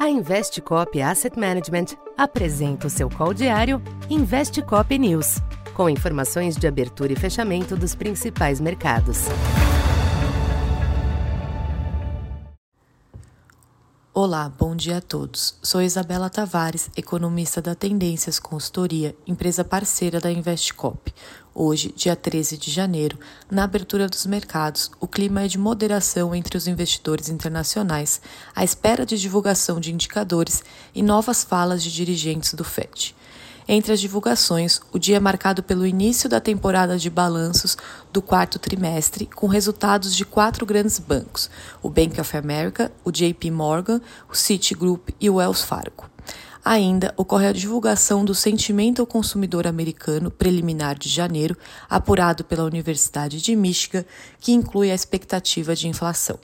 A 0.00 0.08
Investcop 0.08 0.98
Asset 1.02 1.38
Management 1.38 1.88
apresenta 2.16 2.86
o 2.86 2.90
seu 2.90 3.10
call 3.10 3.34
diário 3.34 3.82
Investcop 4.08 4.98
News, 4.98 5.42
com 5.74 5.90
informações 5.90 6.56
de 6.56 6.66
abertura 6.66 7.12
e 7.12 7.16
fechamento 7.16 7.76
dos 7.76 7.94
principais 7.94 8.62
mercados. 8.62 9.26
Olá, 14.22 14.52
bom 14.58 14.76
dia 14.76 14.98
a 14.98 15.00
todos. 15.00 15.54
Sou 15.62 15.80
Isabela 15.80 16.28
Tavares, 16.28 16.90
economista 16.94 17.62
da 17.62 17.74
Tendências 17.74 18.38
Consultoria, 18.38 19.16
empresa 19.26 19.64
parceira 19.64 20.20
da 20.20 20.30
Investcop. 20.30 21.14
Hoje, 21.54 21.90
dia 21.96 22.14
13 22.14 22.58
de 22.58 22.70
janeiro, 22.70 23.18
na 23.50 23.64
abertura 23.64 24.06
dos 24.06 24.26
mercados, 24.26 24.90
o 25.00 25.08
clima 25.08 25.44
é 25.44 25.48
de 25.48 25.56
moderação 25.56 26.34
entre 26.34 26.54
os 26.54 26.66
investidores 26.66 27.30
internacionais, 27.30 28.20
à 28.54 28.62
espera 28.62 29.06
de 29.06 29.18
divulgação 29.18 29.80
de 29.80 29.90
indicadores 29.90 30.62
e 30.94 31.02
novas 31.02 31.42
falas 31.42 31.82
de 31.82 31.90
dirigentes 31.90 32.52
do 32.52 32.62
FED. 32.62 33.16
Entre 33.72 33.92
as 33.92 34.00
divulgações, 34.00 34.80
o 34.92 34.98
dia 34.98 35.18
é 35.18 35.20
marcado 35.20 35.62
pelo 35.62 35.86
início 35.86 36.28
da 36.28 36.40
temporada 36.40 36.98
de 36.98 37.08
balanços 37.08 37.76
do 38.12 38.20
quarto 38.20 38.58
trimestre, 38.58 39.26
com 39.26 39.46
resultados 39.46 40.16
de 40.16 40.24
quatro 40.24 40.66
grandes 40.66 40.98
bancos: 40.98 41.48
o 41.80 41.88
Bank 41.88 42.20
of 42.20 42.36
America, 42.36 42.90
o 43.04 43.12
JP 43.12 43.48
Morgan, 43.52 44.00
o 44.28 44.34
Citigroup 44.34 45.10
e 45.20 45.30
o 45.30 45.36
Wells 45.36 45.62
Fargo. 45.62 46.10
Ainda 46.64 47.14
ocorre 47.16 47.46
a 47.46 47.52
divulgação 47.52 48.24
do 48.24 48.34
Sentimento 48.34 49.02
ao 49.02 49.06
Consumidor 49.06 49.68
Americano 49.68 50.32
preliminar 50.32 50.98
de 50.98 51.08
janeiro, 51.08 51.56
apurado 51.88 52.42
pela 52.42 52.64
Universidade 52.64 53.40
de 53.40 53.54
Michigan, 53.54 54.04
que 54.40 54.50
inclui 54.50 54.90
a 54.90 54.94
expectativa 54.96 55.76
de 55.76 55.86
inflação. 55.86 56.40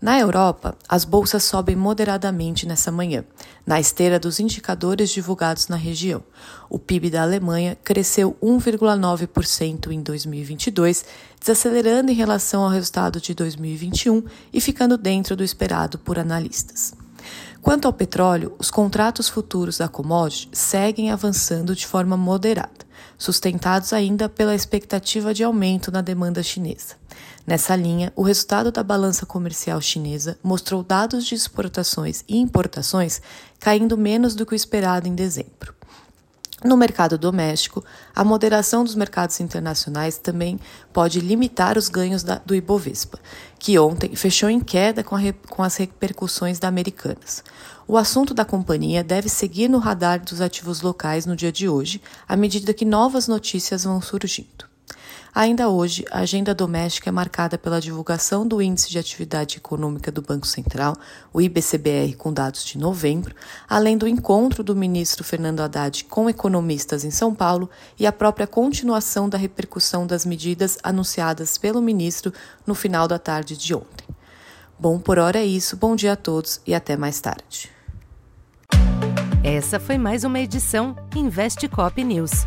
Na 0.00 0.18
Europa, 0.18 0.74
as 0.88 1.04
bolsas 1.04 1.44
sobem 1.44 1.76
moderadamente 1.76 2.66
nessa 2.66 2.90
manhã, 2.90 3.22
na 3.66 3.78
esteira 3.78 4.18
dos 4.18 4.40
indicadores 4.40 5.10
divulgados 5.10 5.68
na 5.68 5.76
região. 5.76 6.22
O 6.70 6.78
PIB 6.78 7.10
da 7.10 7.20
Alemanha 7.20 7.76
cresceu 7.84 8.34
1,9% 8.42 9.90
em 9.90 10.00
2022, 10.00 11.04
desacelerando 11.38 12.10
em 12.10 12.14
relação 12.14 12.62
ao 12.62 12.70
resultado 12.70 13.20
de 13.20 13.34
2021 13.34 14.22
e 14.50 14.58
ficando 14.58 14.96
dentro 14.96 15.36
do 15.36 15.44
esperado 15.44 15.98
por 15.98 16.18
analistas. 16.18 16.94
Quanto 17.60 17.84
ao 17.84 17.92
petróleo, 17.92 18.54
os 18.58 18.70
contratos 18.70 19.28
futuros 19.28 19.76
da 19.76 19.86
commodity 19.86 20.48
seguem 20.50 21.10
avançando 21.10 21.76
de 21.76 21.86
forma 21.86 22.16
moderada, 22.16 22.86
sustentados 23.18 23.92
ainda 23.92 24.30
pela 24.30 24.54
expectativa 24.54 25.34
de 25.34 25.44
aumento 25.44 25.92
na 25.92 26.00
demanda 26.00 26.42
chinesa. 26.42 26.96
Nessa 27.46 27.74
linha, 27.74 28.12
o 28.14 28.22
resultado 28.22 28.70
da 28.70 28.82
balança 28.82 29.26
comercial 29.26 29.80
chinesa 29.80 30.38
mostrou 30.42 30.82
dados 30.82 31.24
de 31.24 31.34
exportações 31.34 32.24
e 32.28 32.38
importações 32.38 33.20
caindo 33.58 33.96
menos 33.96 34.34
do 34.34 34.46
que 34.46 34.52
o 34.52 34.56
esperado 34.56 35.08
em 35.08 35.14
dezembro. 35.14 35.74
No 36.62 36.76
mercado 36.76 37.16
doméstico, 37.16 37.82
a 38.14 38.22
moderação 38.22 38.84
dos 38.84 38.94
mercados 38.94 39.40
internacionais 39.40 40.18
também 40.18 40.60
pode 40.92 41.18
limitar 41.18 41.78
os 41.78 41.88
ganhos 41.88 42.22
da, 42.22 42.34
do 42.44 42.54
Ibovespa, 42.54 43.18
que 43.58 43.78
ontem 43.78 44.14
fechou 44.14 44.50
em 44.50 44.60
queda 44.60 45.02
com, 45.02 45.16
com 45.48 45.62
as 45.62 45.76
repercussões 45.76 46.58
da 46.58 46.68
Americanas. 46.68 47.42
O 47.88 47.96
assunto 47.96 48.34
da 48.34 48.44
companhia 48.44 49.02
deve 49.02 49.30
seguir 49.30 49.68
no 49.68 49.78
radar 49.78 50.20
dos 50.20 50.42
ativos 50.42 50.82
locais 50.82 51.24
no 51.24 51.34
dia 51.34 51.50
de 51.50 51.66
hoje, 51.66 52.00
à 52.28 52.36
medida 52.36 52.74
que 52.74 52.84
novas 52.84 53.26
notícias 53.26 53.84
vão 53.84 54.02
surgindo. 54.02 54.69
Ainda 55.32 55.68
hoje, 55.68 56.04
a 56.10 56.20
agenda 56.20 56.52
doméstica 56.52 57.08
é 57.08 57.12
marcada 57.12 57.56
pela 57.56 57.80
divulgação 57.80 58.46
do 58.46 58.60
Índice 58.60 58.90
de 58.90 58.98
Atividade 58.98 59.58
Econômica 59.58 60.10
do 60.10 60.20
Banco 60.20 60.46
Central, 60.46 60.96
o 61.32 61.40
IBCBR, 61.40 62.14
com 62.16 62.32
dados 62.32 62.64
de 62.64 62.76
novembro, 62.76 63.34
além 63.68 63.96
do 63.96 64.08
encontro 64.08 64.64
do 64.64 64.74
ministro 64.74 65.22
Fernando 65.22 65.60
Haddad 65.60 66.04
com 66.04 66.28
economistas 66.28 67.04
em 67.04 67.10
São 67.12 67.32
Paulo 67.32 67.70
e 67.98 68.06
a 68.06 68.12
própria 68.12 68.46
continuação 68.46 69.28
da 69.28 69.38
repercussão 69.38 70.06
das 70.06 70.26
medidas 70.26 70.78
anunciadas 70.82 71.56
pelo 71.56 71.80
ministro 71.80 72.32
no 72.66 72.74
final 72.74 73.06
da 73.06 73.18
tarde 73.18 73.56
de 73.56 73.72
ontem. 73.72 74.08
Bom, 74.78 74.98
por 74.98 75.18
hora 75.18 75.38
é 75.38 75.44
isso. 75.44 75.76
Bom 75.76 75.94
dia 75.94 76.14
a 76.14 76.16
todos 76.16 76.60
e 76.66 76.74
até 76.74 76.96
mais 76.96 77.20
tarde. 77.20 77.70
Essa 79.44 79.78
foi 79.78 79.96
mais 79.96 80.24
uma 80.24 80.40
edição 80.40 80.96
Investe 81.14 81.68
Cop 81.68 82.02
News. 82.02 82.46